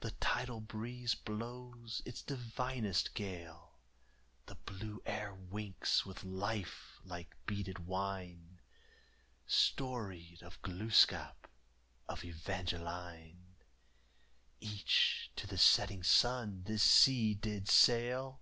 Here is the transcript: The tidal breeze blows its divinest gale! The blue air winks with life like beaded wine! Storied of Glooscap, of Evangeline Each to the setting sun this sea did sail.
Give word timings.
The 0.00 0.10
tidal 0.18 0.60
breeze 0.60 1.14
blows 1.14 2.02
its 2.04 2.20
divinest 2.20 3.14
gale! 3.14 3.78
The 4.46 4.56
blue 4.56 5.00
air 5.06 5.34
winks 5.34 6.04
with 6.04 6.24
life 6.24 6.98
like 7.04 7.36
beaded 7.46 7.86
wine! 7.86 8.58
Storied 9.46 10.42
of 10.42 10.60
Glooscap, 10.62 11.46
of 12.08 12.24
Evangeline 12.24 13.54
Each 14.60 15.30
to 15.36 15.46
the 15.46 15.58
setting 15.58 16.02
sun 16.02 16.64
this 16.64 16.82
sea 16.82 17.32
did 17.36 17.68
sail. 17.68 18.40